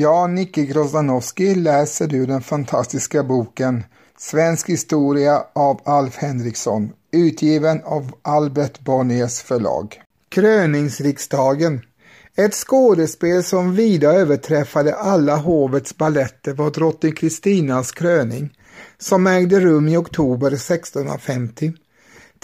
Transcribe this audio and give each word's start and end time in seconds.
Ja, 0.00 0.26
Nicke 0.26 0.64
Grozdanowski 0.64 1.54
läser 1.54 2.06
du 2.06 2.26
den 2.26 2.42
fantastiska 2.42 3.22
boken 3.22 3.84
Svensk 4.18 4.68
historia 4.68 5.44
av 5.52 5.80
Alf 5.84 6.16
Henriksson, 6.16 6.92
utgiven 7.12 7.80
av 7.84 8.12
Albert 8.22 8.80
Bonniers 8.80 9.40
förlag. 9.40 10.02
Kröningsriksdagen 10.28 11.80
ett 12.36 12.54
skådespel 12.54 13.44
som 13.44 13.74
vida 13.74 14.12
överträffade 14.12 14.94
alla 14.94 15.36
hovets 15.36 15.96
balletter 15.96 16.52
var 16.52 16.70
drottning 16.70 17.12
Kristinas 17.12 17.92
kröning, 17.92 18.52
som 18.98 19.26
ägde 19.26 19.60
rum 19.60 19.88
i 19.88 19.96
oktober 19.96 20.52
1650. 20.52 21.72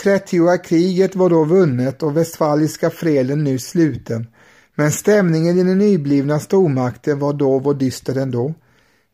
Trettioa 0.03 0.59
kriget 0.59 1.17
var 1.17 1.31
då 1.31 1.45
vunnet 1.45 2.03
och 2.03 2.17
Westfaliska 2.17 2.91
freden 2.91 3.45
nu 3.45 3.59
sluten, 3.59 4.27
men 4.79 4.93
stämningen 4.93 5.59
i 5.59 5.63
den 5.63 5.79
nyblivna 5.79 6.41
stormakten 6.41 7.19
var 7.19 7.33
då 7.33 7.59
var 7.59 7.75
dyster 7.75 8.17
ändå. 8.17 8.55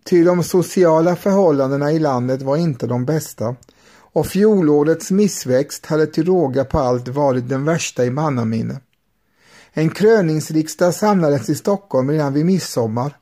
Ty 0.04 0.24
de 0.24 0.44
sociala 0.44 1.16
förhållandena 1.16 1.92
i 1.92 1.98
landet 1.98 2.42
var 2.42 2.56
inte 2.56 2.86
de 2.86 3.04
bästa 3.04 3.56
och 4.12 4.26
fjolårets 4.26 5.10
missväxt 5.10 5.86
hade 5.86 6.06
till 6.06 6.24
råga 6.24 6.64
på 6.64 6.78
allt 6.78 7.08
varit 7.08 7.48
den 7.48 7.64
värsta 7.64 8.04
i 8.04 8.10
mannaminne. 8.10 8.80
En 9.72 9.90
kröningsriksdag 9.90 10.94
samlades 10.94 11.48
i 11.48 11.54
Stockholm 11.54 12.10
redan 12.10 12.32
vid 12.32 12.46
midsommar 12.46 13.16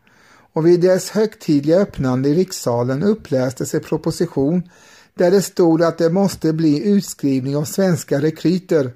och 0.53 0.67
vid 0.67 0.81
dess 0.81 1.11
högtidliga 1.11 1.79
öppnande 1.79 2.29
i 2.29 2.35
rikssalen 2.35 3.03
upplästes 3.03 3.75
en 3.75 3.81
proposition 3.81 4.63
där 5.15 5.31
det 5.31 5.43
stod 5.43 5.83
att 5.83 5.99
det 5.99 6.11
måste 6.11 6.53
bli 6.53 6.89
utskrivning 6.89 7.57
av 7.57 7.65
svenska 7.65 8.21
rekryter 8.21 8.93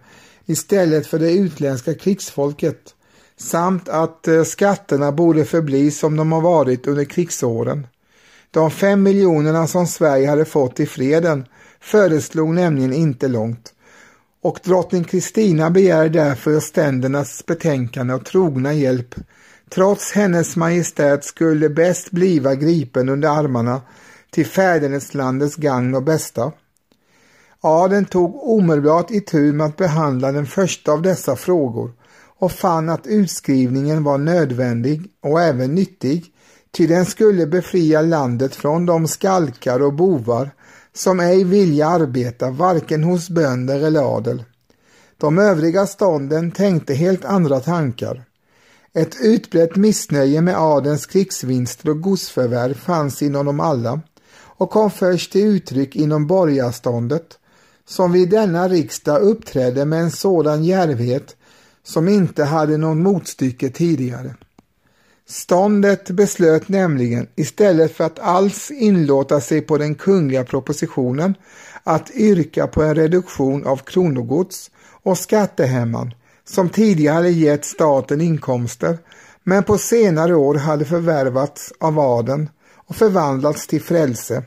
istället 0.47 1.07
för 1.07 1.19
det 1.19 1.33
utländska 1.33 1.95
krigsfolket 1.95 2.95
samt 3.37 3.89
att 3.89 4.29
eh, 4.29 4.43
skatterna 4.43 5.13
borde 5.13 5.45
förbli 5.45 5.91
som 5.91 6.17
de 6.17 6.33
har 6.33 6.41
varit 6.41 6.87
under 6.87 7.05
krigsåren. 7.05 7.87
De 8.51 8.71
fem 8.71 9.03
miljonerna 9.03 9.67
som 9.67 9.87
Sverige 9.87 10.29
hade 10.29 10.45
fått 10.45 10.81
i 10.81 10.87
freden 10.87 11.47
föreslog 11.81 12.55
nämligen 12.55 12.93
inte 12.93 13.29
långt 13.29 13.75
och 14.45 14.61
drottning 14.65 15.05
Kristina 15.05 15.71
begär 15.71 16.09
därför 16.09 16.61
ständernas 16.61 17.47
betänkande 17.47 18.15
och 18.15 18.25
trogna 18.25 18.73
hjälp. 18.73 19.15
Trots 19.71 20.13
hennes 20.13 20.57
majestät 20.57 21.25
skulle 21.25 21.69
bäst 21.69 22.11
bliva 22.11 22.55
gripen 22.55 23.09
under 23.09 23.29
armarna 23.29 23.83
till 24.31 24.47
fäderneslandets 24.47 25.57
gagn 25.57 25.95
och 25.95 26.03
bästa. 26.03 26.53
Adeln 27.61 28.05
tog 28.05 28.49
omedelbart 28.49 29.11
itu 29.11 29.53
med 29.53 29.67
att 29.67 29.77
behandla 29.77 30.33
den 30.33 30.47
första 30.47 30.93
av 30.93 31.03
dessa 31.03 31.37
frågor 31.37 31.93
och 32.39 32.53
fann 32.53 32.89
att 32.89 33.07
utskrivningen 33.07 34.05
var 34.05 34.19
nödvändig 34.19 35.03
och 35.23 35.41
även 35.41 35.75
nyttig, 35.75 36.25
ty 36.71 36.87
den 36.87 37.07
skulle 37.07 37.47
befria 37.47 38.03
landet 38.03 38.55
från 38.55 38.87
de 38.87 39.09
skalkar 39.09 39.83
och 39.83 39.95
bovar 39.95 40.51
som 40.93 41.21
ej 41.21 41.45
vilja 41.45 41.89
arbeta 41.89 42.51
varken 42.51 43.05
hos 43.05 43.31
bönder 43.31 43.81
eller 43.81 44.17
adel. 44.17 44.45
De 45.19 45.39
övriga 45.39 45.87
stånden 45.87 46.51
tänkte 46.51 46.95
helt 46.95 47.25
andra 47.25 47.61
tankar. 47.61 48.25
Ett 48.93 49.17
utbrett 49.21 49.77
missnöje 49.77 50.41
med 50.41 50.57
adelns 50.57 51.07
krigsvinster 51.07 51.89
och 51.89 52.01
godsförvärv 52.01 52.75
fanns 52.75 53.23
inom 53.23 53.47
dem 53.47 53.61
alla 53.61 54.01
och 54.37 54.71
kom 54.71 54.91
först 54.91 55.33
till 55.33 55.47
uttryck 55.47 55.97
inom 55.97 56.27
borgarståndet 56.27 57.39
som 57.87 58.13
vid 58.13 58.31
denna 58.31 58.69
riksdag 58.69 59.23
uppträdde 59.23 59.85
med 59.85 60.01
en 60.01 60.11
sådan 60.11 60.65
järvhet 60.65 61.37
som 61.85 62.09
inte 62.09 62.45
hade 62.45 62.77
någon 62.77 63.03
motstycke 63.03 63.71
tidigare. 63.71 64.35
Ståndet 65.27 66.11
beslöt 66.11 66.69
nämligen 66.69 67.27
istället 67.37 67.97
för 67.97 68.05
att 68.05 68.19
alls 68.19 68.71
inlåta 68.71 69.41
sig 69.41 69.61
på 69.61 69.79
den 69.79 69.95
kungliga 69.95 70.45
propositionen 70.45 71.35
att 71.83 72.11
yrka 72.11 72.67
på 72.67 72.83
en 72.83 72.95
reduktion 72.95 73.67
av 73.67 73.77
kronogods 73.77 74.71
och 75.03 75.19
skattehämman 75.19 76.15
som 76.45 76.69
tidigare 76.69 77.31
gett 77.31 77.65
staten 77.65 78.21
inkomster 78.21 78.99
men 79.43 79.63
på 79.63 79.79
senare 79.79 80.35
år 80.35 80.55
hade 80.55 80.85
förvärvats 80.85 81.73
av 81.81 81.99
adeln 81.99 82.49
och 82.87 82.97
förvandlats 82.97 83.67
till 83.67 83.83
frälse. 83.83 84.43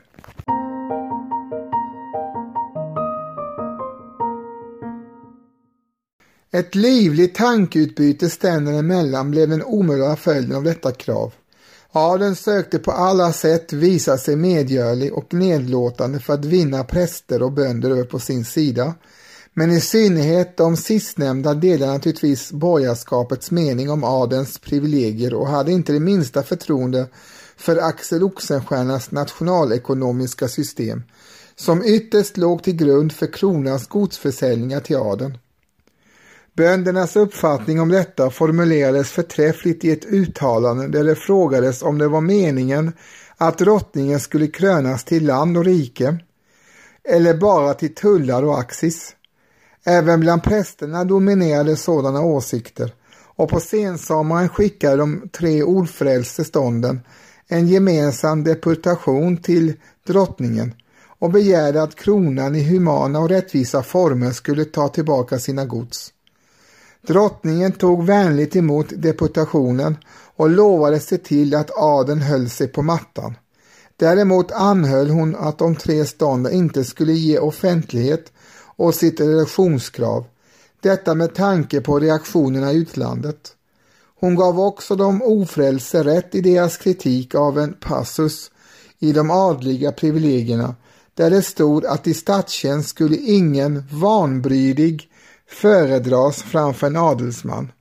Ett 6.52 6.76
livligt 6.76 7.36
tankeutbyte 7.36 8.30
ständerna 8.30 8.78
emellan 8.78 9.32
blev 9.32 9.50
den 9.50 9.64
omedelbara 9.64 10.16
följden 10.16 10.56
av 10.56 10.64
detta 10.64 10.92
krav. 10.92 11.34
Adeln 11.92 12.36
sökte 12.36 12.80
på 12.80 12.92
alla 12.92 13.34
sätt 13.34 13.74
visa 13.74 14.18
sig 14.18 14.36
medgörlig 14.36 15.14
och 15.14 15.34
nedlåtande 15.34 16.20
för 16.20 16.34
att 16.34 16.46
vinna 16.46 16.84
präster 16.84 17.44
och 17.44 17.52
bönder 17.52 17.90
över 17.90 18.04
på 18.04 18.20
sin 18.20 18.46
sida. 18.46 18.96
Men 19.54 19.72
i 19.72 19.82
synnerhet 19.82 20.58
de 20.58 20.78
sistnämnda 20.78 21.54
delade 21.54 21.94
naturligtvis 21.94 22.52
borgarskapets 22.52 23.52
mening 23.52 23.90
om 23.90 24.04
adelns 24.04 24.60
privilegier 24.60 25.34
och 25.34 25.48
hade 25.48 25.72
inte 25.72 25.94
det 25.94 26.00
minsta 26.00 26.44
förtroende 26.44 27.08
för 27.58 27.78
Axel 27.78 28.24
Oxenstiernas 28.24 29.12
nationalekonomiska 29.12 30.48
system, 30.48 31.04
som 31.56 31.84
ytterst 31.86 32.38
låg 32.38 32.64
till 32.64 32.76
grund 32.76 33.12
för 33.12 33.34
kronans 33.34 33.88
godsförsäljningar 33.88 34.80
till 34.80 34.98
adeln. 34.98 35.38
Böndernas 36.58 37.16
uppfattning 37.16 37.82
om 37.82 37.90
detta 37.90 38.30
formulerades 38.30 39.12
förträffligt 39.12 39.86
i 39.86 39.92
ett 39.92 40.06
uttalande 40.06 40.88
där 40.88 41.04
det 41.04 41.16
frågades 41.16 41.82
om 41.82 41.98
det 41.98 42.08
var 42.08 42.22
meningen 42.22 42.94
att 43.38 43.58
drottningen 43.58 44.20
skulle 44.20 44.48
krönas 44.48 45.04
till 45.04 45.26
land 45.26 45.58
och 45.58 45.66
rike 45.66 46.18
eller 47.10 47.38
bara 47.38 47.74
till 47.74 47.96
tullar 47.96 48.44
och 48.44 48.60
axis. 48.60 49.16
Även 49.86 50.20
bland 50.20 50.44
prästerna 50.44 51.04
dominerade 51.04 51.76
sådana 51.76 52.22
åsikter 52.22 52.94
och 53.36 53.50
på 53.50 53.60
sensommaren 53.60 54.50
skickade 54.50 54.96
de 54.96 55.30
tre 55.32 55.64
ordfrälste 55.64 56.44
stånden 56.44 57.02
en 57.48 57.68
gemensam 57.68 58.44
deputation 58.44 59.38
till 59.38 59.74
drottningen 60.08 60.74
och 61.20 61.32
begärde 61.32 61.84
att 61.84 61.96
kronan 61.96 62.56
i 62.56 62.64
humana 62.64 63.20
och 63.20 63.30
rättvisa 63.30 63.84
former 63.84 64.32
skulle 64.32 64.66
ta 64.66 64.88
tillbaka 64.88 65.40
sina 65.40 65.66
gods. 65.66 66.14
Drottningen 67.08 67.72
tog 67.72 68.06
vänligt 68.06 68.56
emot 68.56 68.86
deputationen 68.90 69.98
och 70.36 70.50
lovade 70.50 71.00
se 71.00 71.18
till 71.18 71.56
att 71.56 71.72
adeln 71.78 72.22
höll 72.22 72.50
sig 72.50 72.68
på 72.68 72.82
mattan. 72.82 73.36
Däremot 73.96 74.52
anhöll 74.52 75.10
hon 75.10 75.36
att 75.36 75.58
de 75.58 75.76
tre 75.76 76.06
stånden 76.06 76.54
inte 76.54 76.84
skulle 76.84 77.14
ge 77.14 77.40
offentlighet 77.40 78.32
åt 78.76 78.96
sitt 78.96 79.20
reduktionskrav, 79.20 80.26
detta 80.82 81.16
med 81.16 81.36
tanke 81.36 81.82
på 81.82 82.00
reaktionerna 82.00 82.72
i 82.72 82.76
utlandet. 82.76 83.54
Hon 84.20 84.36
gav 84.36 84.60
också 84.60 84.96
de 84.96 85.22
ofrälse 85.22 86.04
rätt 86.04 86.36
i 86.36 86.42
deras 86.42 86.78
kritik 86.78 87.36
av 87.36 87.60
en 87.60 87.74
passus 87.74 88.52
i 89.00 89.12
de 89.12 89.32
adliga 89.32 89.92
privilegierna 89.92 90.76
där 91.14 91.30
det 91.30 91.42
stod 91.42 91.86
att 91.86 92.08
i 92.08 92.14
statstjänst 92.14 92.90
skulle 92.90 93.18
ingen 93.18 93.84
vanbrydig 93.92 95.10
föredras 95.50 96.44
framför 96.44 96.88
en 96.88 96.98
adelsman. 96.98 97.72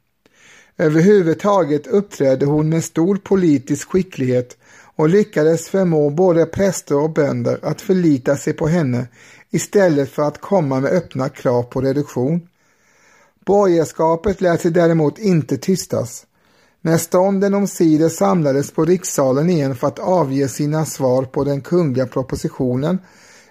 Överhuvudtaget 0.79 1.87
uppträdde 1.87 2.47
hon 2.47 2.69
med 2.69 2.85
stor 2.85 3.17
politisk 3.17 3.89
skicklighet 3.89 4.57
och 4.97 5.09
lyckades 5.09 5.69
förmå 5.69 6.11
både 6.11 6.47
präster 6.47 6.97
och 6.97 7.11
bönder 7.11 7.59
att 7.63 7.81
förlita 7.81 8.37
sig 8.37 8.53
på 8.53 8.67
henne 8.67 9.09
istället 9.51 10.11
för 10.11 10.23
att 10.23 10.41
komma 10.41 10.81
med 10.81 10.93
öppna 10.93 11.29
krav 11.29 11.63
på 11.63 11.81
reduktion. 11.81 12.49
Borgerskapet 13.47 14.41
lät 14.41 14.61
sig 14.61 14.71
däremot 14.71 15.19
inte 15.19 15.57
tystas. 15.57 16.27
När 16.81 16.99
stånden 16.99 17.55
omsider 17.55 18.09
samlades 18.09 18.71
på 18.71 18.85
rikssalen 18.85 19.51
igen 19.51 19.77
för 19.77 19.87
att 19.87 19.99
avge 19.99 20.49
sina 20.49 20.85
svar 20.85 21.23
på 21.23 21.45
den 21.45 21.61
kungliga 21.61 22.07
propositionen 22.07 22.99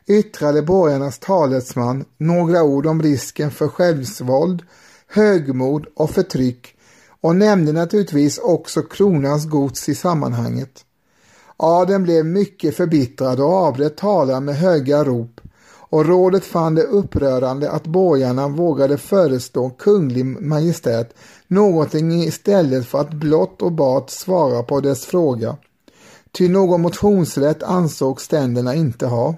yttrade 0.07 0.61
borgarnas 0.61 1.19
talesman 1.19 2.05
några 2.17 2.63
ord 2.63 2.85
om 2.85 3.01
risken 3.01 3.51
för 3.51 3.67
självsvåld, 3.67 4.63
högmod 5.07 5.85
och 5.95 6.09
förtryck 6.09 6.75
och 7.21 7.35
nämnde 7.35 7.71
naturligtvis 7.71 8.37
också 8.37 8.81
kronans 8.81 9.49
gods 9.49 9.89
i 9.89 9.95
sammanhanget. 9.95 10.85
Adeln 11.57 12.03
blev 12.03 12.25
mycket 12.25 12.75
förbittrad 12.75 13.39
och 13.39 13.53
avbröt 13.53 13.97
talan 13.97 14.45
med 14.45 14.55
höga 14.55 15.03
rop 15.03 15.41
och 15.89 16.05
rådet 16.05 16.45
fann 16.45 16.75
det 16.75 16.83
upprörande 16.83 17.71
att 17.71 17.87
borgarna 17.87 18.47
vågade 18.47 18.97
förestå 18.97 19.69
kunglig 19.69 20.25
majestät 20.25 21.13
någonting 21.47 22.23
istället 22.23 22.87
för 22.87 22.99
att 22.99 23.13
blott 23.13 23.61
och 23.61 23.71
bart 23.71 24.09
svara 24.09 24.63
på 24.63 24.79
dess 24.79 25.05
fråga. 25.05 25.57
Ty 26.31 26.49
någon 26.49 26.81
motionsrätt 26.81 27.63
ansåg 27.63 28.21
ständerna 28.21 28.75
inte 28.75 29.07
ha. 29.07 29.35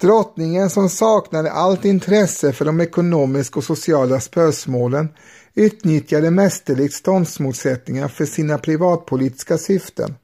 Drottningen 0.00 0.70
som 0.70 0.88
saknade 0.88 1.52
allt 1.52 1.84
intresse 1.84 2.52
för 2.52 2.64
de 2.64 2.80
ekonomiska 2.80 3.58
och 3.58 3.64
sociala 3.64 4.20
spörsmålen 4.20 5.08
utnyttjade 5.54 6.30
mästerligt 6.30 6.94
ståndsmotsättningar 6.94 8.08
för 8.08 8.24
sina 8.24 8.58
privatpolitiska 8.58 9.58
syften. 9.58 10.14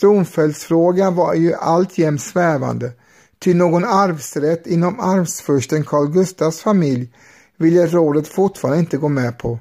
Tronföljdsfrågan 0.00 1.14
var 1.14 1.34
ju 1.34 1.54
alltjämt 1.54 2.22
svävande, 2.22 2.92
ty 3.38 3.54
någon 3.54 3.84
arvsrätt 3.84 4.66
inom 4.66 5.00
arvsfursten 5.00 5.84
Carl 5.84 6.06
Gustavs 6.06 6.60
familj 6.60 7.12
ville 7.56 7.86
rådet 7.86 8.28
fortfarande 8.28 8.80
inte 8.80 8.96
gå 8.96 9.08
med 9.08 9.38
på 9.38 9.58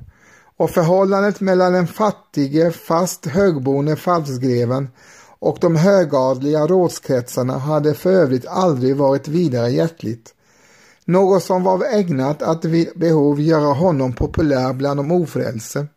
och 0.57 0.69
förhållandet 0.69 1.42
mellan 1.42 1.74
den 1.74 1.88
fattige, 1.88 2.72
fast 2.72 3.25
högboende 3.25 3.95
falskgreven 3.95 4.89
och 5.41 5.57
de 5.61 5.75
högadliga 5.75 6.67
rådskretsarna 6.67 7.57
hade 7.57 7.93
för 7.93 8.11
övrigt 8.11 8.47
aldrig 8.47 8.95
varit 8.95 9.27
vidare 9.27 9.69
hjärtligt. 9.69 10.33
Något 11.05 11.43
som 11.43 11.63
var 11.63 11.85
ägnat 11.85 12.41
att 12.41 12.65
vid 12.65 12.89
behov 12.95 13.41
göra 13.41 13.73
honom 13.73 14.13
populär 14.13 14.73
bland 14.73 14.99
de 14.99 15.11
ofrälse. 15.11 15.88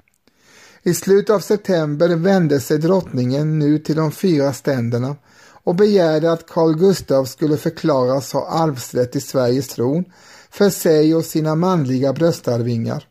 I 0.83 0.95
slutet 0.95 1.35
av 1.35 1.41
september 1.41 2.17
vände 2.17 2.61
sig 2.61 2.79
drottningen 2.79 3.59
nu 3.59 3.79
till 3.79 3.97
de 3.97 4.13
fyra 4.13 4.53
ständerna 4.53 5.17
och 5.65 5.75
begärde 5.75 6.33
att 6.33 6.49
Carl 6.49 6.75
Gustaf 6.79 7.29
skulle 7.29 7.57
förklaras 7.57 8.33
ha 8.33 8.47
arvsrätt 8.49 9.13
till 9.13 9.23
Sveriges 9.23 9.69
tron 9.69 10.05
för 10.51 10.71
sig 10.71 11.15
och 11.15 11.25
sina 11.25 11.55
manliga 11.55 12.13
bröstarvingar. 12.13 13.09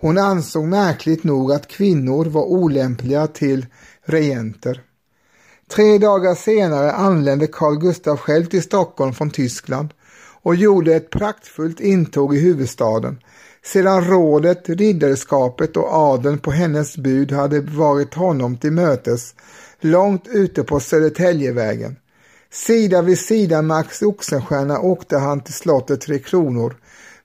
Hon 0.00 0.18
ansåg 0.18 0.64
märkligt 0.64 1.24
nog 1.24 1.52
att 1.52 1.68
kvinnor 1.68 2.24
var 2.24 2.44
olämpliga 2.44 3.26
till 3.26 3.66
regenter. 4.04 4.82
Tre 5.70 5.98
dagar 5.98 6.34
senare 6.34 6.92
anlände 6.92 7.46
Carl 7.46 7.78
Gustaf 7.78 8.20
själv 8.20 8.44
till 8.44 8.62
Stockholm 8.62 9.12
från 9.12 9.30
Tyskland 9.30 9.88
och 10.42 10.54
gjorde 10.54 10.94
ett 10.94 11.10
praktfullt 11.10 11.80
intåg 11.80 12.34
i 12.34 12.40
huvudstaden 12.40 13.18
sedan 13.64 14.04
rådet, 14.04 14.68
ridderskapet 14.68 15.76
och 15.76 15.92
adeln 15.92 16.38
på 16.38 16.50
hennes 16.50 16.96
bud 16.96 17.32
hade 17.32 17.60
varit 17.60 18.14
honom 18.14 18.56
till 18.56 18.72
mötes 18.72 19.34
långt 19.80 20.28
ute 20.28 20.62
på 20.62 20.80
Södertäljevägen. 20.80 21.96
Sida 22.52 23.02
vid 23.02 23.18
sida 23.18 23.62
med 23.62 23.76
Axel 23.76 24.08
Oxenstierna 24.08 24.80
åkte 24.80 25.18
han 25.18 25.40
till 25.40 25.54
slottet 25.54 26.00
Tre 26.00 26.18
Kronor 26.18 26.76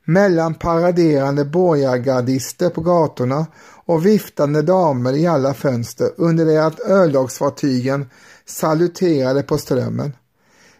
mellan 0.05 0.53
paraderande 0.53 1.45
borgargardister 1.45 2.69
på 2.69 2.81
gatorna 2.81 3.45
och 3.85 4.05
viftande 4.05 4.61
damer 4.61 5.13
i 5.13 5.27
alla 5.27 5.53
fönster 5.53 6.09
under 6.17 6.45
det 6.45 6.65
att 6.65 6.79
örlogsfartygen 6.79 8.09
saluterade 8.47 9.43
på 9.43 9.57
strömmen. 9.57 10.13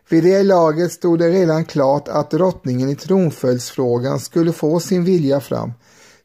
Vid 0.10 0.24
det 0.24 0.44
laget 0.44 0.92
stod 0.92 1.20
det 1.20 1.30
redan 1.30 1.66
klart 1.66 2.08
att 2.08 2.32
drottningen 2.32 2.90
i 2.90 2.96
tronföljdsfrågan 2.96 4.20
skulle 4.20 4.54
få 4.54 4.80
sin 4.80 5.04
vilja 5.04 5.40
fram, 5.40 5.74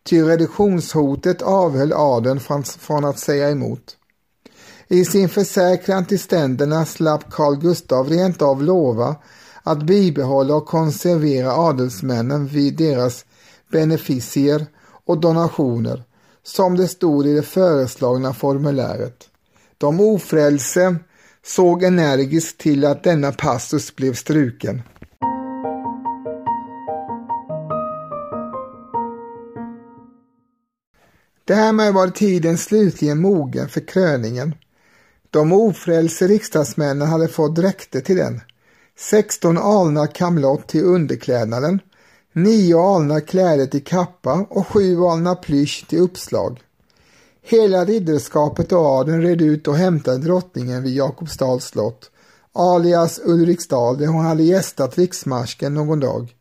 ty 0.03 0.23
reduktionshotet 0.23 1.43
avhöll 1.43 1.93
adeln 1.93 2.41
från 2.65 3.05
att 3.05 3.19
säga 3.19 3.51
emot. 3.51 3.97
I 4.89 5.05
sin 5.05 5.29
försäkran 5.29 6.05
till 6.05 6.21
ständerna 6.21 6.87
slapp 6.87 7.31
Carl 7.31 7.57
Gustav 7.57 8.09
rent 8.09 8.43
av 8.43 8.63
lova 8.63 9.17
att 9.63 9.83
bibehålla 9.83 10.55
och 10.55 10.67
konservera 10.67 11.53
adelsmännen 11.53 12.47
vid 12.47 12.77
deras 12.77 13.25
beneficier 13.73 14.67
och 15.07 15.21
donationer, 15.21 16.05
som 16.43 16.77
det 16.77 16.89
stod 16.89 17.27
i 17.27 17.35
det 17.35 17.43
föreslagna 17.43 18.35
formuläret. 18.35 19.29
De 19.79 20.01
ofrälse 20.01 20.97
såg 21.45 21.83
energiskt 21.83 22.59
till 22.59 22.85
att 22.85 23.05
denna 23.05 23.33
passus 23.33 23.97
blev 23.97 24.15
struken. 24.15 24.83
Därmed 31.45 31.95
var 31.95 32.09
tiden 32.09 32.59
slutligen 32.59 33.21
mogen 33.21 33.69
för 33.69 33.81
kröningen. 33.81 34.55
De 35.31 35.53
ofrälse 35.53 36.27
riksdagsmännen 36.27 37.09
hade 37.09 37.29
fått 37.29 37.57
dräkter 37.57 38.01
till 38.01 38.17
den. 38.17 38.41
16 38.99 39.59
alnar 39.59 40.07
kamlott 40.07 40.69
till 40.69 40.85
underklädnaden, 40.85 41.81
9 42.33 42.81
alnar 42.81 43.21
kläder 43.21 43.67
till 43.67 43.85
kappa 43.85 44.47
och 44.51 44.67
7 44.67 45.01
alnar 45.01 45.35
plysch 45.35 45.85
till 45.89 45.99
uppslag. 45.99 46.61
Hela 47.45 47.85
ridderskapet 47.85 48.73
och 48.73 48.79
adeln 48.79 49.23
red 49.23 49.43
ut 49.43 49.69
och 49.69 49.77
hämtade 49.77 50.19
drottningen 50.19 50.83
vid 50.83 50.95
Jakobsdals 50.95 51.65
slott, 51.65 52.11
alias 52.53 53.21
Ulriksdal, 53.25 53.99
där 53.99 54.07
hon 54.07 54.25
hade 54.25 54.43
gästat 54.43 54.99
riksmarsken 54.99 55.75
någon 55.75 56.01
dag. 56.01 56.35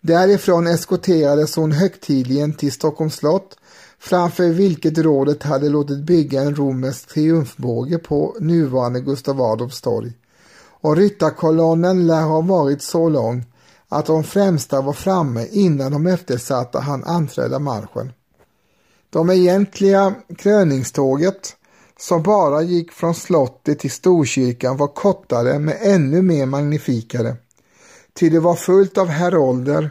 Därifrån 0.00 0.66
eskorterades 0.66 1.56
hon 1.56 1.72
högtidligen 1.72 2.52
till 2.52 2.72
Stockholms 2.72 3.14
slott, 3.14 3.56
framför 3.98 4.48
vilket 4.48 4.98
rådet 4.98 5.42
hade 5.42 5.68
låtit 5.68 6.04
bygga 6.04 6.42
en 6.42 6.56
romersk 6.56 7.08
triumfbåge 7.08 7.98
på 7.98 8.36
nuvarande 8.40 9.00
Gustav 9.00 9.40
Adolfs 9.40 9.80
torg. 9.80 10.12
Och 10.80 10.96
ryttarkolonnen 10.96 12.06
lär 12.06 12.22
ha 12.22 12.40
varit 12.40 12.82
så 12.82 13.08
lång 13.08 13.44
att 13.88 14.06
de 14.06 14.24
främsta 14.24 14.80
var 14.80 14.92
framme 14.92 15.46
innan 15.50 15.92
de 15.92 16.06
eftersatta 16.06 16.80
han 16.80 17.04
anträda 17.04 17.58
marschen. 17.58 18.12
De 19.14 19.30
egentliga 19.30 20.14
kröningståget 20.38 21.56
som 21.98 22.22
bara 22.22 22.62
gick 22.62 22.92
från 22.92 23.14
slottet 23.14 23.78
till 23.78 23.90
Storkyrkan 23.90 24.76
var 24.76 24.86
kortare 24.86 25.58
men 25.58 25.74
ännu 25.80 26.22
mer 26.22 26.46
magnifikare. 26.46 27.36
Ty 28.14 28.30
det 28.30 28.40
var 28.40 28.54
fullt 28.54 28.98
av 28.98 29.08
herolder, 29.08 29.90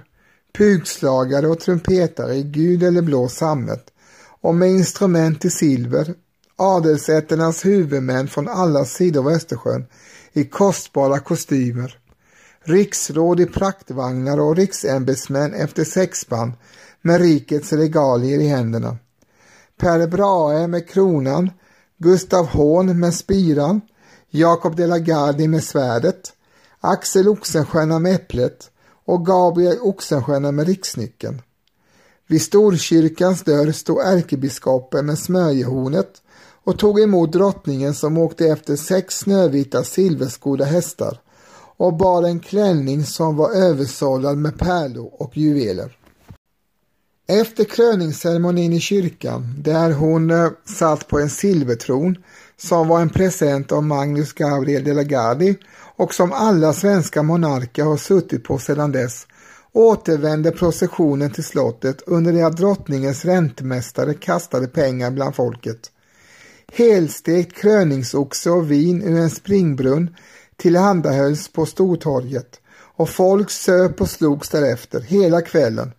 pugslagare 0.58 1.48
och 1.48 1.60
trumpetare 1.60 2.36
i 2.36 2.44
gul 2.44 2.84
eller 2.84 3.01
blå 3.01 3.30
sammet 3.30 3.86
och 4.42 4.56
med 4.56 4.70
instrument 4.70 5.46
i 5.46 5.50
silver, 5.50 6.13
adelsätternas 6.56 7.65
huvudmän 7.65 8.27
från 8.27 8.48
alla 8.48 8.86
sidor 8.86 9.22
av 9.22 9.27
Östersjön 9.27 9.86
i 10.34 10.44
kostbara 10.44 11.20
kostymer, 11.20 11.98
riksråd 12.63 13.39
i 13.39 13.46
praktvagnar 13.46 14.39
och 14.39 14.56
riksämbetsmän 14.56 15.53
efter 15.53 15.84
sexband 15.84 16.53
med 17.01 17.22
rikets 17.22 17.74
regalier 17.74 18.39
i 18.39 18.48
händerna. 18.48 18.98
Per 19.77 20.08
Brahe 20.08 20.68
med 20.68 20.89
kronan, 20.89 21.51
Gustav 21.98 22.46
Horn 22.46 23.00
med 23.00 23.13
spiran, 23.13 23.82
Jakob 24.30 24.75
de 24.75 24.88
la 24.88 24.98
Gardie 24.98 25.48
med 25.48 25.63
svärdet, 25.63 26.34
Axel 26.80 27.27
Oxenstierna 27.27 28.00
med 28.00 28.15
äpplet 28.15 28.72
och 29.06 29.25
Gabriel 29.25 29.77
Oxenstierna 29.82 30.51
med 30.51 30.68
riksnyckeln. 30.68 31.42
Vid 32.27 32.42
Storkyrkans 32.42 33.44
dörr 33.44 33.72
stod 33.72 34.01
ärkebiskopen 34.01 35.06
med 35.06 35.20
smörjehornet 35.20 36.22
och 36.63 36.80
tog 36.80 37.00
emot 37.00 37.32
drottningen 37.32 37.94
som 37.94 38.18
åkte 38.18 38.46
efter 38.46 38.75
sex 38.75 39.20
snövita 39.20 39.84
silverskodda 39.84 40.65
hästar 40.65 41.22
och 41.77 41.94
bar 41.94 42.24
en 42.24 42.39
klänning 42.39 43.03
som 43.03 43.36
var 43.36 43.51
översållad 43.51 44.38
med 44.38 44.60
pärlor 44.60 45.10
och 45.13 45.38
juveler. 45.38 45.98
Efter 47.27 47.63
kröningsceremonin 47.63 48.74
i 48.74 48.80
kyrkan, 48.80 49.56
där 49.58 49.92
hon 49.92 50.32
eh, 50.32 50.50
satt 50.65 51.08
på 51.08 51.20
en 51.20 51.30
silvertron 51.30 52.18
som 52.58 52.88
var 52.88 53.01
en 53.01 53.10
present 53.10 53.72
av 53.72 53.84
Magnus 53.84 54.34
Gabriel 54.34 54.84
de 54.84 54.94
la 54.94 55.03
Gardie 55.03 55.56
och 55.96 56.13
som 56.13 56.32
alla 56.32 56.74
svenska 56.74 57.24
monarker 57.24 57.84
har 57.84 57.98
suttit 57.98 58.44
på 58.44 58.58
sedan 58.58 58.92
dess, 58.92 59.27
återvände 59.72 60.51
processionen 60.51 61.32
till 61.32 61.44
slottet 61.44 62.01
under 62.06 62.34
det 62.34 62.44
att 62.44 62.58
drottningens 62.58 63.25
räntemästare 63.25 64.13
kastade 64.13 64.68
pengar 64.68 65.12
bland 65.12 65.36
folket. 65.36 65.92
Helstekt 66.74 67.56
kröningsoxe 67.56 68.50
och 68.50 68.72
vin 68.72 69.01
ur 69.01 69.20
en 69.20 69.30
springbrunn 69.30 70.15
tillhandahölls 70.58 71.48
på 71.48 71.65
Stortorget 71.65 72.60
och 72.96 73.10
folk 73.10 73.51
söp 73.51 74.01
och 74.01 74.10
slogs 74.10 74.50
därefter 74.50 75.01
hela 75.01 75.42
kvällen 75.42 75.92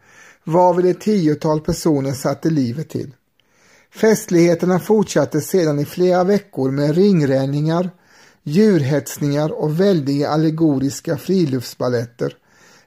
varvid 0.44 0.86
ett 0.86 1.00
tiotal 1.00 1.60
personer 1.60 2.12
satte 2.12 2.50
livet 2.50 2.88
till. 2.88 3.14
Festligheterna 3.94 4.78
fortsatte 4.78 5.40
sedan 5.40 5.78
i 5.78 5.84
flera 5.84 6.24
veckor 6.24 6.70
med 6.70 6.94
ringränningar, 6.94 7.90
djurhetsningar 8.42 9.52
och 9.52 9.80
väldiga 9.80 10.28
allegoriska 10.28 11.16
friluftsballetter, 11.16 12.36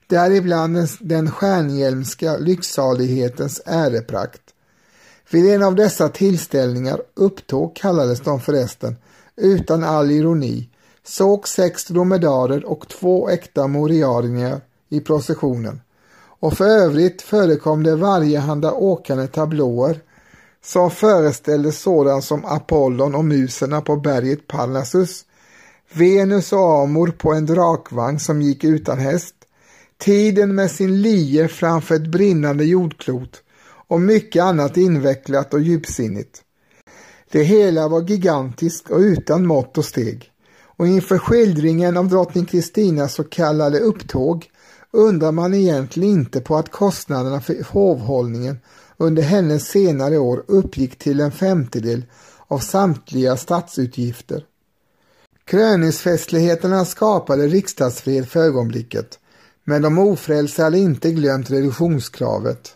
däribland 0.07 0.75
den, 0.75 0.87
den 0.99 1.31
stjärnhjälmska 1.31 2.37
lycksalighetens 2.37 3.61
äreprakt. 3.65 4.41
Vid 5.31 5.53
en 5.53 5.63
av 5.63 5.75
dessa 5.75 6.09
tillställningar, 6.09 7.01
upptåg 7.15 7.75
kallades 7.75 8.19
de 8.19 8.39
förresten, 8.39 8.95
utan 9.35 9.83
all 9.83 10.11
ironi, 10.11 10.69
såg 11.03 11.47
sex 11.47 11.85
dromedarer 11.85 12.65
och 12.65 12.87
två 12.87 13.29
äkta 13.29 13.67
moriarier 13.67 14.61
i 14.89 14.99
processionen 14.99 15.81
och 16.39 16.57
för 16.57 16.65
övrigt 16.65 17.21
förekom 17.21 17.83
det 17.83 17.95
varjehanda 17.95 18.73
åkande 18.73 19.27
tablåer 19.27 19.99
som 20.63 20.91
föreställde 20.91 21.71
sådant 21.71 22.23
som 22.23 22.45
Apollon 22.45 23.15
och 23.15 23.25
muserna 23.25 23.81
på 23.81 23.95
berget 23.95 24.47
Parnassus, 24.47 25.25
Venus 25.93 26.53
och 26.53 26.81
Amor 26.81 27.07
på 27.07 27.33
en 27.33 27.45
drakvagn 27.45 28.19
som 28.19 28.41
gick 28.41 28.63
utan 28.63 28.97
häst, 28.97 29.35
tiden 29.97 30.55
med 30.55 30.71
sin 30.71 31.01
lie 31.01 31.47
framför 31.47 31.95
ett 31.95 32.11
brinnande 32.11 32.65
jordklot 32.65 33.43
och 33.87 34.01
mycket 34.01 34.43
annat 34.43 34.77
invecklat 34.77 35.53
och 35.53 35.61
djupsinnigt. 35.61 36.41
Det 37.31 37.43
hela 37.43 37.87
var 37.87 38.01
gigantiskt 38.01 38.89
och 38.89 38.99
utan 38.99 39.47
mått 39.47 39.77
och 39.77 39.85
steg 39.85 40.31
och 40.77 40.87
inför 40.87 41.17
skildringen 41.17 41.97
av 41.97 42.09
drottning 42.09 42.45
Kristinas 42.45 43.13
så 43.13 43.23
kallade 43.23 43.79
upptåg 43.79 44.49
undrar 44.93 45.31
man 45.31 45.53
egentligen 45.53 46.09
inte 46.09 46.41
på 46.41 46.57
att 46.57 46.71
kostnaderna 46.71 47.41
för 47.41 47.63
hovhållningen 47.63 48.59
under 48.97 49.23
hennes 49.23 49.67
senare 49.67 50.17
år 50.17 50.43
uppgick 50.47 50.99
till 50.99 51.19
en 51.19 51.31
femtedel 51.31 52.05
av 52.47 52.59
samtliga 52.59 53.37
statsutgifter. 53.37 54.43
Kröningsfestligheterna 55.45 56.85
skapade 56.85 57.47
riksdagsfred 57.47 58.29
för 58.29 58.39
ögonblicket, 58.39 59.19
men 59.63 59.81
de 59.81 59.97
ofrälse 59.97 60.63
hade 60.63 60.79
inte 60.79 61.11
glömt 61.11 61.51
reduktionskravet. 61.51 62.75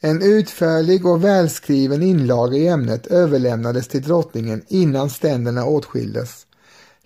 En 0.00 0.22
utförlig 0.22 1.06
och 1.06 1.24
välskriven 1.24 2.02
inlaga 2.02 2.56
i 2.56 2.68
ämnet 2.68 3.06
överlämnades 3.06 3.88
till 3.88 4.02
drottningen 4.02 4.62
innan 4.68 5.10
ständerna 5.10 5.64
åtskildes. 5.64 6.45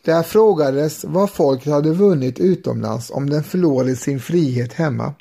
Där 0.05 0.23
frågades 0.23 1.05
vad 1.05 1.31
folket 1.31 1.73
hade 1.73 1.93
vunnit 1.93 2.39
utomlands 2.39 3.11
om 3.11 3.31
den 3.31 3.45
förlorade 3.45 3.97
sin 3.97 4.21
frihet 4.21 4.73
hemma. 4.73 5.15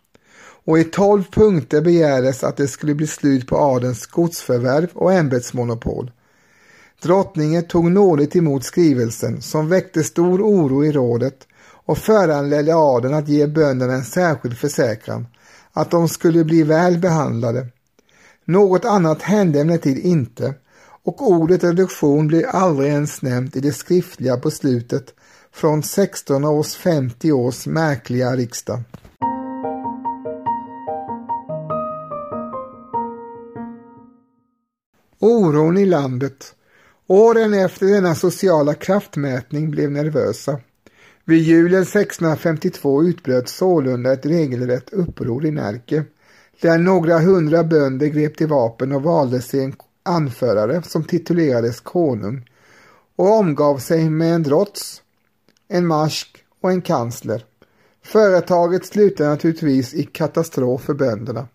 Och 0.66 0.80
i 0.80 0.84
tolv 0.84 1.24
punkter 1.32 1.82
begärdes 1.82 2.44
att 2.44 2.58
det 2.58 2.68
skulle 2.68 2.96
bli 2.96 3.08
slut 3.08 3.48
på 3.48 3.58
adelns 3.58 4.06
godsförvärv 4.06 4.90
och 4.94 5.14
ämbetsmonopol. 5.14 6.12
Drottningen 7.02 7.64
tog 7.64 7.92
nådigt 7.92 8.36
emot 8.36 8.64
skrivelsen 8.64 9.42
som 9.42 9.70
väckte 9.70 10.04
stor 10.04 10.42
oro 10.42 10.86
i 10.86 10.92
rådet 10.92 11.48
och 11.86 11.98
föranledde 11.98 12.76
adeln 12.76 13.14
att 13.14 13.28
ge 13.28 13.48
bönderna 13.48 13.94
en 13.94 14.04
särskild 14.04 14.58
försäkran 14.58 15.28
att 15.74 15.92
de 15.92 16.08
skulle 16.10 16.44
bli 16.44 16.64
väl 16.64 16.98
behandlade. 16.98 17.68
Något 18.46 18.86
annat 18.86 19.22
hände 19.22 19.62
emellertid 19.62 19.98
inte 19.98 20.54
och 21.10 21.32
ordet 21.32 21.64
reduktion 21.64 22.28
blir 22.28 22.46
aldrig 22.46 22.90
ens 22.90 23.22
nämnt 23.22 23.56
i 23.56 23.60
det 23.60 23.74
skriftliga 23.74 24.38
på 24.38 24.52
slutet 24.52 25.14
från 25.52 25.80
1650 25.80 27.32
års 27.32 27.68
märkliga 27.68 28.36
riksdag. 28.36 28.80
Oron 35.20 35.78
i 35.78 35.86
landet. 35.86 36.56
Åren 37.08 37.54
efter 37.54 37.86
denna 37.86 38.16
sociala 38.16 38.74
kraftmätning 38.74 39.72
blev 39.72 39.92
nervösa. 39.92 40.60
Vid 41.26 41.44
julen 41.44 41.82
1652 41.82 43.04
utbröt 43.04 43.50
sålunda 43.50 44.14
ett 44.14 44.26
regelrätt 44.26 44.94
uppror 44.94 45.46
i 45.46 45.52
Närke, 45.52 46.04
där 46.62 46.78
några 46.78 47.20
hundra 47.20 47.64
bönder 47.64 48.08
grep 48.08 48.38
till 48.38 48.48
vapen 48.48 48.92
och 48.92 49.04
valde 49.04 49.42
sig 49.42 49.64
en 49.64 49.72
anförare 50.04 50.82
som 50.82 51.04
titulerades 51.04 51.80
konung 51.80 52.50
och 53.16 53.40
omgav 53.40 53.78
sig 53.78 54.10
med 54.10 54.36
en 54.36 54.44
drots, 54.44 55.02
en 55.68 55.88
marsk 55.88 56.44
och 56.62 56.72
en 56.72 56.82
kansler. 56.82 57.46
Företaget 58.04 58.86
slutade 58.86 59.30
naturligtvis 59.30 59.94
i 59.94 60.04
katastrof 60.04 60.82
för 60.82 60.94
bönderna. 60.94 61.48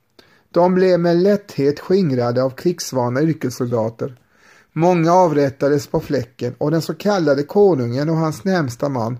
De 0.51 0.75
blev 0.75 1.01
med 1.01 1.17
lätthet 1.17 1.81
skingrade 1.81 2.43
av 2.43 2.51
krigsvana 2.51 3.23
yrkessoldater. 3.23 4.17
Många 4.73 5.13
avrättades 5.13 5.87
på 5.87 6.01
fläcken 6.01 6.55
och 6.59 6.71
den 6.71 6.83
så 6.83 6.95
kallade 6.95 7.43
konungen 7.43 8.09
och 8.09 8.17
hans 8.17 8.45
närmsta 8.45 8.89
man 8.89 9.19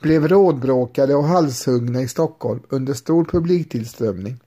blev 0.00 0.28
rådbråkade 0.28 1.14
och 1.14 1.24
halshuggna 1.24 2.02
i 2.02 2.08
Stockholm 2.08 2.60
under 2.68 2.94
stor 2.94 3.24
publiktillströmning. 3.24 4.40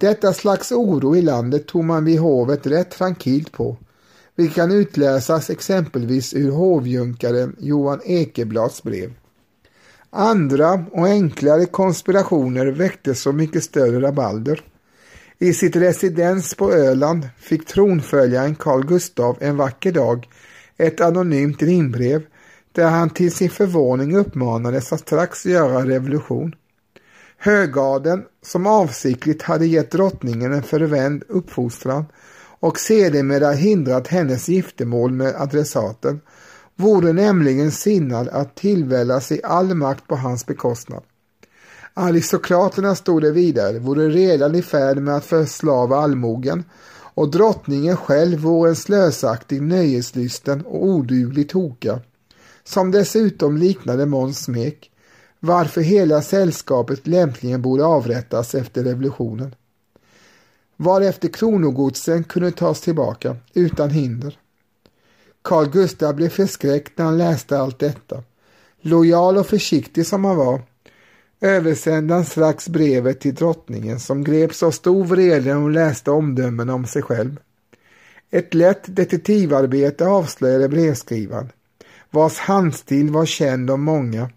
Detta 0.00 0.32
slags 0.32 0.72
oro 0.72 1.16
i 1.16 1.22
landet 1.22 1.66
tog 1.66 1.84
man 1.84 2.04
vid 2.04 2.20
hovet 2.20 2.66
rätt 2.66 2.90
trankilt 2.90 3.52
på, 3.52 3.76
vilket 4.36 4.56
kan 4.56 4.72
utläsas 4.72 5.50
exempelvis 5.50 6.34
ur 6.34 6.50
hovjunkaren 6.50 7.56
Johan 7.58 8.00
Ekeblads 8.04 8.82
brev. 8.82 9.12
Andra 10.10 10.84
och 10.92 11.06
enklare 11.06 11.66
konspirationer 11.66 12.66
väckte 12.66 13.14
så 13.14 13.32
mycket 13.32 13.64
större 13.64 14.00
rabalder. 14.00 14.64
I 15.38 15.52
sitt 15.52 15.76
residens 15.76 16.54
på 16.54 16.72
Öland 16.72 17.28
fick 17.38 17.66
tronföljaren 17.66 18.54
Carl 18.54 18.86
Gustav 18.86 19.36
en 19.40 19.56
vacker 19.56 19.92
dag 19.92 20.28
ett 20.76 21.00
anonymt 21.00 21.62
ringbrev 21.62 22.22
där 22.72 22.88
han 22.88 23.10
till 23.10 23.32
sin 23.32 23.50
förvåning 23.50 24.16
uppmanades 24.16 24.92
att 24.92 25.00
strax 25.00 25.46
göra 25.46 25.86
revolution. 25.86 26.54
Högaden, 27.44 28.24
som 28.42 28.66
avsiktligt 28.66 29.42
hade 29.42 29.66
gett 29.66 29.90
drottningen 29.90 30.52
en 30.52 30.62
förvänd 30.62 31.24
uppfostran 31.28 32.04
och 32.60 32.78
sedermera 32.78 33.50
hindrat 33.50 34.08
hennes 34.08 34.48
giftermål 34.48 35.12
med 35.12 35.34
adressaten, 35.36 36.20
vore 36.76 37.12
nämligen 37.12 37.70
sinnad 37.70 38.28
att 38.28 38.54
tillvälla 38.54 39.20
sig 39.20 39.40
all 39.44 39.74
makt 39.74 40.08
på 40.08 40.16
hans 40.16 40.46
bekostnad. 40.46 41.02
Aristokraterna 41.94 42.94
stod 42.94 43.22
det 43.22 43.30
vidare, 43.30 43.78
vore 43.78 44.08
redan 44.08 44.54
i 44.54 44.62
färd 44.62 44.98
med 44.98 45.16
att 45.16 45.24
förslava 45.24 45.96
allmogen 45.96 46.64
och 47.14 47.30
drottningen 47.30 47.96
själv 47.96 48.38
vore 48.38 48.70
en 48.70 48.76
slösaktig, 48.76 49.62
nöjeslysten 49.62 50.62
och 50.62 50.84
oduglig 50.84 51.48
toka, 51.48 52.00
som 52.64 52.90
dessutom 52.90 53.56
liknade 53.56 54.06
Måns 54.06 54.44
smek, 54.44 54.91
varför 55.44 55.80
hela 55.80 56.22
sällskapet 56.22 57.06
lämpligen 57.06 57.62
borde 57.62 57.84
avrättas 57.84 58.54
efter 58.54 58.84
revolutionen. 58.84 59.54
Varefter 60.76 61.28
kronogodsen 61.28 62.24
kunde 62.24 62.50
tas 62.50 62.80
tillbaka 62.80 63.36
utan 63.54 63.90
hinder. 63.90 64.38
Carl 65.42 65.70
Gustaf 65.70 66.16
blev 66.16 66.28
förskräckt 66.28 66.98
när 66.98 67.04
han 67.04 67.18
läste 67.18 67.58
allt 67.58 67.78
detta. 67.78 68.22
Lojal 68.80 69.36
och 69.36 69.46
försiktig 69.46 70.06
som 70.06 70.24
han 70.24 70.36
var 70.36 70.62
översände 71.40 72.14
han 72.14 72.24
strax 72.24 72.68
brevet 72.68 73.20
till 73.20 73.34
drottningen 73.34 74.00
som 74.00 74.24
greps 74.24 74.62
av 74.62 74.70
stor 74.70 75.04
vrede 75.04 75.54
när 75.54 75.60
hon 75.60 75.72
läste 75.72 76.10
omdömen 76.10 76.70
om 76.70 76.86
sig 76.86 77.02
själv. 77.02 77.36
Ett 78.30 78.54
lätt 78.54 78.96
detektivarbete 78.96 80.06
avslöjade 80.06 80.68
brevskrivaren, 80.68 81.52
vars 82.10 82.38
handstil 82.38 83.10
var 83.10 83.26
känd 83.26 83.70
av 83.70 83.78
många 83.78 84.30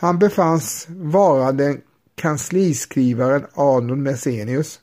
han 0.00 0.18
befanns 0.18 0.86
vara 0.88 1.52
den 1.52 1.80
kansliskrivaren 2.14 3.46
Arnold 3.54 4.00
Messenius. 4.00 4.80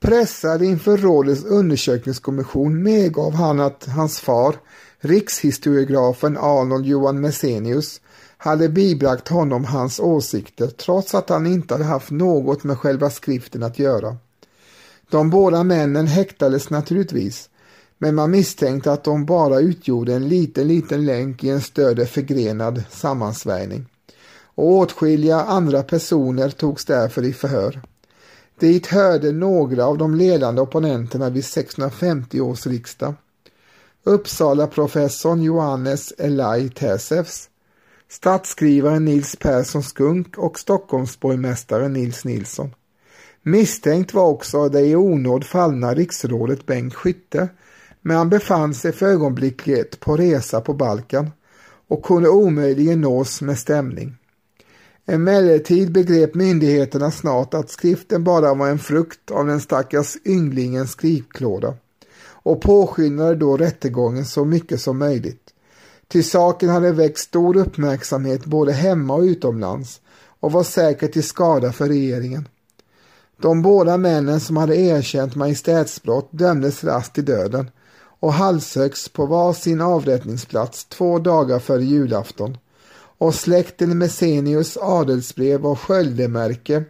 Pressad 0.00 0.62
inför 0.62 0.96
rådets 0.96 1.44
undersökningskommission 1.44 2.82
medgav 2.82 3.34
han 3.34 3.60
att 3.60 3.86
hans 3.86 4.20
far, 4.20 4.56
rikshistoriografen 5.00 6.36
Arnold 6.36 6.86
Johan 6.86 7.20
Messenius, 7.20 8.00
hade 8.36 8.68
bibragt 8.68 9.28
honom 9.28 9.64
hans 9.64 10.00
åsikter 10.00 10.66
trots 10.66 11.14
att 11.14 11.28
han 11.28 11.46
inte 11.46 11.74
hade 11.74 11.84
haft 11.84 12.10
något 12.10 12.64
med 12.64 12.78
själva 12.78 13.10
skriften 13.10 13.62
att 13.62 13.78
göra. 13.78 14.16
De 15.10 15.30
båda 15.30 15.64
männen 15.64 16.06
häktades 16.06 16.70
naturligtvis 16.70 17.48
men 18.02 18.14
man 18.14 18.30
misstänkte 18.30 18.92
att 18.92 19.04
de 19.04 19.24
bara 19.24 19.60
utgjorde 19.60 20.14
en 20.14 20.28
liten, 20.28 20.68
liten 20.68 21.04
länk 21.04 21.44
i 21.44 21.48
en 21.48 21.60
större 21.60 22.06
förgrenad 22.06 22.82
sammansvärjning. 22.90 23.86
Och 24.54 24.72
åtskilliga 24.72 25.36
andra 25.36 25.82
personer 25.82 26.50
togs 26.50 26.84
därför 26.84 27.24
i 27.24 27.32
förhör. 27.32 27.82
Dit 28.58 28.86
hörde 28.86 29.32
några 29.32 29.86
av 29.86 29.98
de 29.98 30.14
ledande 30.14 30.60
opponenterna 30.60 31.30
vid 31.30 31.44
650 31.44 32.40
års 32.40 32.66
riksdag. 32.66 33.14
Uppsala 34.04 34.66
professorn 34.66 35.42
Johannes 35.42 36.12
Elai 36.18 36.68
Tesefs, 36.68 37.48
statsskrivaren 38.08 39.04
Nils 39.04 39.36
Persson 39.36 39.82
Skunk 39.82 40.38
och 40.38 40.58
Stockholmsborgmästaren 40.58 41.92
Nils 41.92 42.24
Nilsson. 42.24 42.74
Misstänkt 43.42 44.14
var 44.14 44.26
också 44.26 44.68
det 44.68 44.80
i 44.80 44.96
onåd 44.96 45.44
fallna 45.44 45.94
riksrådet 45.94 46.66
Bengt 46.66 46.94
Skytte 46.94 47.48
men 48.02 48.16
han 48.16 48.28
befann 48.28 48.74
sig 48.74 48.92
för 48.92 49.06
ögonblicket 49.06 50.00
på 50.00 50.16
resa 50.16 50.60
på 50.60 50.74
Balkan 50.74 51.30
och 51.88 52.04
kunde 52.04 52.28
omöjligen 52.28 53.00
nås 53.00 53.42
med 53.42 53.58
stämning. 53.58 54.16
Emellertid 55.06 55.92
begrep 55.92 56.34
myndigheterna 56.34 57.10
snart 57.10 57.54
att 57.54 57.70
skriften 57.70 58.24
bara 58.24 58.54
var 58.54 58.68
en 58.68 58.78
frukt 58.78 59.30
av 59.30 59.46
den 59.46 59.60
stackars 59.60 60.16
ynglingens 60.24 60.90
skrivklåda 60.90 61.74
och 62.24 62.60
påskyndade 62.60 63.34
då 63.34 63.56
rättegången 63.56 64.24
så 64.24 64.44
mycket 64.44 64.80
som 64.80 64.98
möjligt. 64.98 65.42
Till 66.08 66.30
saken 66.30 66.68
hade 66.68 66.92
väckt 66.92 67.18
stor 67.18 67.56
uppmärksamhet 67.56 68.44
både 68.44 68.72
hemma 68.72 69.14
och 69.14 69.22
utomlands 69.22 70.00
och 70.40 70.52
var 70.52 70.62
säkert 70.62 71.12
till 71.12 71.22
skada 71.22 71.72
för 71.72 71.88
regeringen. 71.88 72.48
De 73.36 73.62
båda 73.62 73.96
männen 73.96 74.40
som 74.40 74.56
hade 74.56 74.76
erkänt 74.76 75.34
majestätsbrott 75.34 76.28
dömdes 76.30 76.84
raskt 76.84 77.14
till 77.14 77.24
döden 77.24 77.70
och 78.22 78.32
halshöggs 78.32 79.08
på 79.08 79.26
var 79.26 79.52
sin 79.52 79.80
avrättningsplats 79.80 80.84
två 80.84 81.18
dagar 81.18 81.58
före 81.58 81.84
julafton 81.84 82.58
och 83.18 83.34
släkten 83.34 83.98
Messenius 83.98 84.76
adelsbrev 84.76 85.66
och 85.66 85.80
sköldemärke 85.80 86.84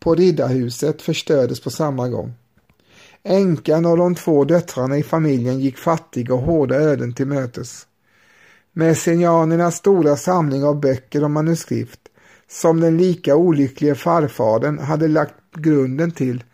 på 0.00 0.14
riddarhuset 0.14 1.02
förstördes 1.02 1.60
på 1.60 1.70
samma 1.70 2.08
gång. 2.08 2.32
Änkan 3.22 3.86
och 3.86 3.96
de 3.96 4.14
två 4.14 4.44
döttrarna 4.44 4.98
i 4.98 5.02
familjen 5.02 5.60
gick 5.60 5.78
fattiga 5.78 6.34
och 6.34 6.40
hårda 6.40 6.74
öden 6.74 7.14
till 7.14 7.26
mötes. 7.26 7.86
Messenianernas 8.72 9.76
stora 9.76 10.16
samling 10.16 10.64
av 10.64 10.80
böcker 10.80 11.24
och 11.24 11.30
manuskript, 11.30 12.00
som 12.50 12.80
den 12.80 12.96
lika 12.98 13.36
olycklige 13.36 13.94
farfadern 13.94 14.78
hade 14.78 15.08
lagt 15.08 15.34
grunden 15.54 16.10
till, 16.10 16.44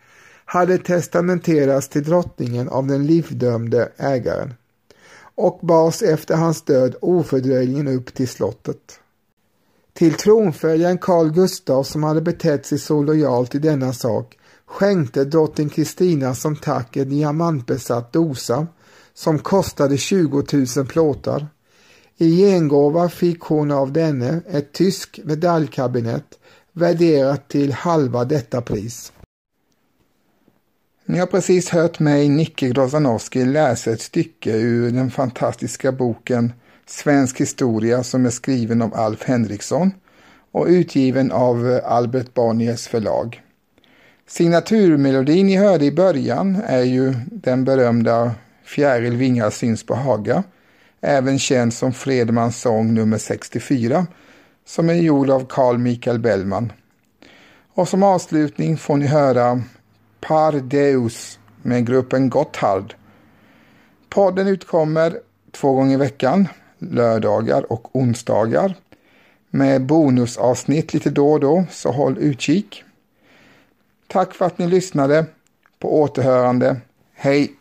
hade 0.51 0.77
testamenterats 0.77 1.87
till 1.89 2.03
drottningen 2.03 2.69
av 2.69 2.87
den 2.87 3.05
livdömde 3.05 3.91
ägaren 3.97 4.53
och 5.35 5.59
bars 5.61 6.01
efter 6.01 6.35
hans 6.35 6.61
död 6.61 6.95
ofördröjligen 7.01 7.87
upp 7.87 8.13
till 8.13 8.27
slottet. 8.27 8.99
Till 9.93 10.13
tronföljaren 10.13 10.97
Carl 10.97 11.31
Gustaf 11.31 11.87
som 11.87 12.03
hade 12.03 12.21
betett 12.21 12.65
sig 12.65 12.79
så 12.79 13.03
lojalt 13.03 13.55
i 13.55 13.59
denna 13.59 13.93
sak 13.93 14.37
skänkte 14.65 15.25
drottning 15.25 15.69
Kristina 15.69 16.35
som 16.35 16.55
tack 16.55 16.97
en 16.97 17.09
diamantbesatt 17.09 18.13
dosa 18.13 18.67
som 19.13 19.39
kostade 19.39 19.97
20 19.97 20.43
000 20.77 20.85
plåtar. 20.87 21.47
I 22.17 22.37
gengåva 22.37 23.09
fick 23.09 23.41
hon 23.41 23.71
av 23.71 23.91
denne 23.91 24.41
ett 24.49 24.73
tysk 24.73 25.19
medaljkabinett 25.23 26.39
värderat 26.71 27.47
till 27.47 27.73
halva 27.73 28.25
detta 28.25 28.61
pris. 28.61 29.11
Ni 31.09 31.19
har 31.19 31.25
precis 31.25 31.69
hört 31.69 31.99
mig, 31.99 32.29
Nicke 32.29 32.69
Grozanowski, 32.69 33.45
läsa 33.45 33.91
ett 33.91 34.01
stycke 34.01 34.51
ur 34.51 34.91
den 34.91 35.11
fantastiska 35.11 35.91
boken 35.91 36.53
Svensk 36.85 37.41
historia 37.41 38.03
som 38.03 38.25
är 38.25 38.29
skriven 38.29 38.81
av 38.81 38.95
Alf 38.95 39.23
Henriksson 39.23 39.91
och 40.51 40.65
utgiven 40.67 41.31
av 41.31 41.81
Albert 41.85 42.33
Bonniers 42.33 42.87
förlag. 42.87 43.41
Signaturmelodin 44.27 45.45
ni 45.45 45.55
hörde 45.55 45.85
i 45.85 45.91
början 45.91 46.61
är 46.65 46.83
ju 46.83 47.13
den 47.31 47.63
berömda 47.63 48.31
Fjäril 48.63 49.15
vingar 49.15 49.49
syns 49.49 49.85
på 49.85 49.95
Haga, 49.95 50.43
även 51.01 51.39
känd 51.39 51.73
som 51.73 51.93
Fredmans 51.93 52.61
sång 52.61 52.93
nummer 52.93 53.17
64, 53.17 54.07
som 54.65 54.89
är 54.89 54.93
gjord 54.93 55.29
av 55.29 55.45
Carl 55.49 55.77
Michael 55.77 56.19
Bellman. 56.19 56.71
Och 57.73 57.87
som 57.87 58.03
avslutning 58.03 58.77
får 58.77 58.97
ni 58.97 59.05
höra 59.05 59.61
Par 60.19 60.51
Deus 60.51 61.39
med 61.61 61.87
gruppen 61.87 62.29
Gotthard. 62.29 62.93
Podden 64.09 64.47
utkommer 64.47 65.19
två 65.51 65.73
gånger 65.73 65.93
i 65.93 65.97
veckan, 65.97 66.47
lördagar 66.79 67.71
och 67.71 67.95
onsdagar, 67.95 68.75
med 69.49 69.85
bonusavsnitt 69.85 70.93
lite 70.93 71.09
då 71.09 71.31
och 71.31 71.39
då, 71.39 71.65
så 71.71 71.91
håll 71.91 72.17
utkik. 72.17 72.83
Tack 74.07 74.33
för 74.33 74.45
att 74.45 74.57
ni 74.57 74.67
lyssnade. 74.67 75.25
På 75.79 76.01
återhörande. 76.01 76.77
Hej! 77.13 77.58